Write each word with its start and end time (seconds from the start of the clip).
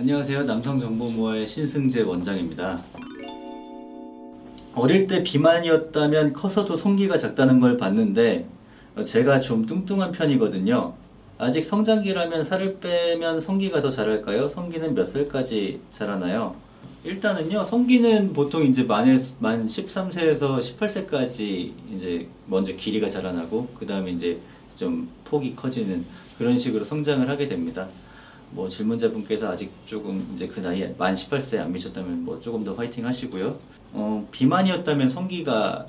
안녕하세요. 0.00 0.44
남성정보모아의 0.44 1.46
신승재 1.46 2.00
원장입니다. 2.00 2.82
어릴 4.74 5.06
때 5.06 5.22
비만이었다면 5.22 6.32
커서도 6.32 6.78
성기가 6.78 7.18
작다는 7.18 7.60
걸 7.60 7.76
봤는데 7.76 8.46
어, 8.96 9.04
제가 9.04 9.40
좀 9.40 9.66
뚱뚱한 9.66 10.12
편이거든요. 10.12 10.94
아직 11.36 11.66
성장기라면 11.66 12.44
살을 12.44 12.78
빼면 12.80 13.40
성기가 13.40 13.82
더 13.82 13.90
자랄까요? 13.90 14.48
성기는 14.48 14.94
몇 14.94 15.04
살까지 15.04 15.80
자라나요? 15.92 16.54
일단은요, 17.04 17.66
성기는 17.66 18.32
보통 18.32 18.64
이제 18.64 18.84
만, 18.84 19.22
만 19.38 19.66
13세에서 19.66 20.60
18세까지 20.60 21.72
이제 21.94 22.26
먼저 22.46 22.72
길이가 22.72 23.06
자라나고, 23.06 23.68
그 23.78 23.84
다음에 23.84 24.12
이제 24.12 24.38
좀 24.76 25.10
폭이 25.26 25.54
커지는 25.54 26.06
그런 26.38 26.58
식으로 26.58 26.84
성장을 26.84 27.28
하게 27.28 27.46
됩니다. 27.46 27.86
뭐 28.52 28.68
질문자분께서 28.68 29.48
아직 29.50 29.70
조금 29.86 30.28
이제 30.34 30.46
그 30.48 30.60
나이에 30.60 30.94
만 30.98 31.14
18세 31.14 31.58
안 31.58 31.72
미쳤다면 31.72 32.24
뭐 32.24 32.40
조금 32.40 32.64
더 32.64 32.74
화이팅 32.74 33.06
하시고요. 33.06 33.56
어, 33.92 34.26
비만이었다면 34.30 35.08
성기가 35.08 35.86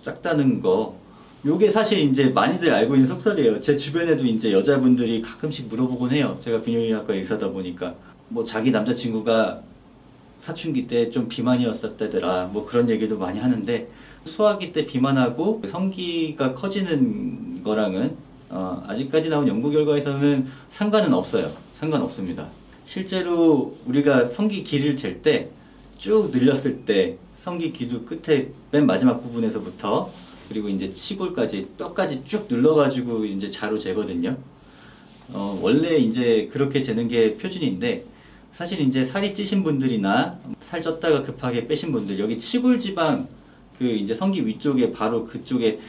작다는 0.00 0.60
거 0.60 0.96
요게 1.44 1.70
사실 1.70 1.98
이제 2.00 2.26
많이들 2.30 2.72
알고 2.72 2.94
있는 2.94 3.06
속설이에요. 3.08 3.60
제 3.60 3.76
주변에도 3.76 4.24
이제 4.24 4.52
여자분들이 4.52 5.20
가끔씩 5.22 5.68
물어보곤 5.68 6.10
해요. 6.12 6.36
제가 6.40 6.62
비뇨기학과 6.62 7.14
의사다 7.14 7.50
보니까 7.50 7.94
뭐 8.28 8.44
자기 8.44 8.70
남자친구가 8.70 9.60
사춘기 10.38 10.86
때 10.86 11.10
좀 11.10 11.28
비만이었었다더라 11.28 12.46
뭐 12.52 12.64
그런 12.66 12.88
얘기도 12.90 13.18
많이 13.18 13.38
하는데 13.40 13.88
소화기 14.26 14.72
때 14.72 14.84
비만하고 14.86 15.62
성기가 15.66 16.54
커지는 16.54 17.62
거랑은 17.62 18.16
어, 18.54 18.84
아직까지 18.86 19.28
나온 19.28 19.48
연구 19.48 19.68
결과에서는 19.72 20.46
상관은 20.70 21.12
없어요. 21.12 21.50
상관없습니다. 21.72 22.46
실제로 22.84 23.76
우리가 23.84 24.28
성기 24.28 24.62
길이를 24.62 24.96
잴때 24.96 25.50
쭉 25.98 26.30
늘렸을 26.30 26.84
때 26.84 27.18
성기 27.34 27.72
기두 27.72 28.04
끝에 28.04 28.50
맨 28.70 28.86
마지막 28.86 29.20
부분에서부터 29.22 30.12
그리고 30.48 30.68
이제 30.68 30.92
치골까지 30.92 31.70
뼈까지 31.76 32.22
쭉 32.26 32.46
눌러가지고 32.48 33.24
이제 33.24 33.50
자로 33.50 33.76
재거든요. 33.76 34.36
어, 35.32 35.58
원래 35.60 35.96
이제 35.96 36.48
그렇게 36.52 36.80
재는 36.80 37.08
게 37.08 37.36
표준인데 37.36 38.04
사실 38.52 38.80
이제 38.82 39.04
살이 39.04 39.34
찌신 39.34 39.64
분들이나 39.64 40.38
살 40.60 40.80
쪘다가 40.80 41.24
급하게 41.24 41.66
빼신 41.66 41.90
분들 41.90 42.20
여기 42.20 42.38
치골 42.38 42.78
지방 42.78 43.26
그 43.78 43.84
이제 43.84 44.14
성기 44.14 44.46
위쪽에 44.46 44.92
바로 44.92 45.24
그쪽에 45.26 45.80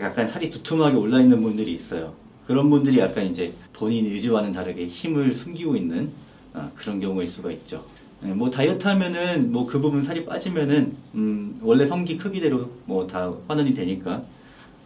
약간 0.00 0.26
살이 0.26 0.50
두툼하게 0.50 0.96
올라 0.96 1.20
있는 1.20 1.40
분들이 1.42 1.72
있어요. 1.74 2.14
그런 2.46 2.70
분들이 2.70 2.98
약간 2.98 3.26
이제 3.26 3.52
본인 3.72 4.06
의지와는 4.06 4.52
다르게 4.52 4.86
힘을 4.86 5.32
숨기고 5.32 5.76
있는 5.76 6.10
어, 6.54 6.70
그런 6.74 7.00
경우일 7.00 7.26
수가 7.26 7.50
있죠. 7.52 7.84
네, 8.20 8.32
뭐 8.32 8.50
다이어트 8.50 8.86
하면은 8.88 9.52
뭐 9.52 9.66
그 9.66 9.80
부분 9.80 10.02
살이 10.02 10.24
빠지면은 10.24 10.96
음 11.14 11.58
원래 11.62 11.84
성기 11.84 12.16
크기대로 12.16 12.70
뭐 12.86 13.06
다 13.06 13.32
환원이 13.46 13.74
되니까 13.74 14.22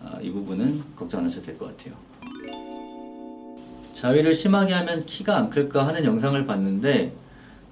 아, 0.03 0.19
이 0.21 0.31
부분은 0.31 0.83
걱정 0.97 1.21
안 1.21 1.27
하셔도 1.27 1.47
될 1.47 1.59
것 1.59 1.77
같아요. 1.77 1.95
자위를 3.93 4.35
심하게 4.35 4.73
하면 4.75 5.05
키가 5.05 5.37
안 5.37 5.51
클까 5.51 5.87
하는 5.87 6.05
영상을 6.05 6.45
봤는데 6.47 7.13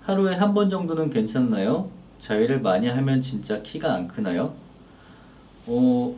하루에 0.02 0.34
한 0.34 0.54
번 0.54 0.68
정도는 0.70 1.10
괜찮나요? 1.10 1.90
자위를 2.18 2.60
많이 2.60 2.86
하면 2.88 3.20
진짜 3.22 3.62
키가 3.62 3.94
안 3.94 4.08
크나요? 4.08 4.54
어 5.66 6.14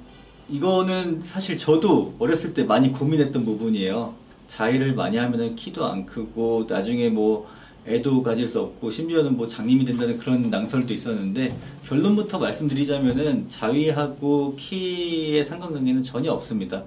이거는 0.51 1.23
사실 1.23 1.57
저도 1.57 2.15
어렸을 2.19 2.55
때 2.55 2.65
많이 2.65 2.93
고민했던 2.93 3.45
부분이에요. 3.45 4.15
자위를 4.49 4.95
많이 4.95 5.17
하면은 5.17 5.55
키도 5.55 5.85
안 5.87 6.05
크고 6.07 6.67
나중에 6.69 7.09
뭐 7.09 7.49
애도 7.87 8.23
가질 8.23 8.47
수 8.47 8.61
없고 8.61 8.91
심지어는 8.91 9.37
뭐 9.37 9.47
장님이 9.47 9.85
된다는 9.85 10.19
그런 10.19 10.51
낭설도 10.51 10.93
있었는데 10.93 11.57
결론부터 11.87 12.39
말씀드리자면은 12.39 13.49
자위하고 13.49 14.57
키의 14.57 15.45
상관관계는 15.45 16.03
전혀 16.03 16.33
없습니다. 16.33 16.83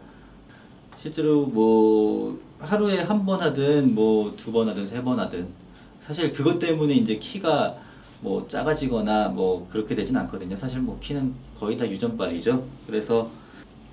실제로 1.00 1.46
뭐 1.46 2.38
하루에 2.60 3.00
한 3.00 3.26
번 3.26 3.42
하든 3.42 3.96
뭐 3.96 4.36
두 4.36 4.52
번 4.52 4.70
하든 4.70 4.88
세 4.88 5.02
번 5.02 5.20
하든 5.20 5.48
사실 6.02 6.32
그것 6.32 6.60
때문에 6.60 6.94
이제 6.96 7.16
키가 7.18 7.76
뭐 8.20 8.46
작아지거나 8.48 9.30
뭐 9.30 9.68
그렇게 9.72 9.96
되진 9.96 10.16
않거든요. 10.18 10.56
사실 10.56 10.80
뭐 10.80 11.00
키는 11.02 11.34
거의 11.58 11.78
다 11.78 11.90
유전빨이죠. 11.90 12.64
그래서 12.88 13.30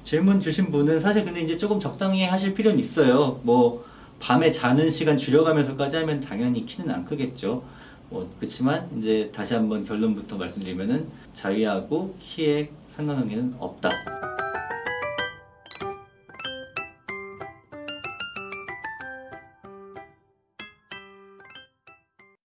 질문 0.04 0.40
주신 0.40 0.70
분은 0.70 1.00
사실 1.00 1.24
근데 1.24 1.40
이제 1.40 1.56
조금 1.56 1.78
적당히 1.78 2.24
하실 2.24 2.54
필요는 2.54 2.78
있어요. 2.78 3.40
뭐 3.42 3.84
밤에 4.18 4.50
자는 4.50 4.90
시간 4.90 5.16
줄여가면서까지 5.16 5.96
하면 5.96 6.20
당연히 6.20 6.66
키는 6.66 6.90
안 6.90 7.04
크겠죠. 7.04 7.62
뭐 8.10 8.28
그렇지만 8.38 8.88
이제 8.98 9.30
다시 9.32 9.54
한번 9.54 9.84
결론부터 9.84 10.36
말씀드리면은 10.36 11.08
자위하고 11.32 12.16
키의 12.20 12.70
상관관계는 12.94 13.54
없다. 13.58 14.29